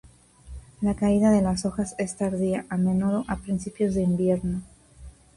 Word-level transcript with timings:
La 0.81 0.95
caída 0.95 1.29
de 1.29 1.43
las 1.43 1.63
hojas 1.63 1.93
es 1.99 2.17
tardía, 2.17 2.65
a 2.69 2.77
menudo 2.77 3.23
a 3.27 3.35
principios 3.35 3.93
de 3.93 4.01
invierno. 4.01 4.63